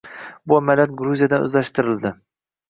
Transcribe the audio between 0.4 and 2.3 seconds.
Bu amaliyot Gruziyadan oʻzlashtirildi.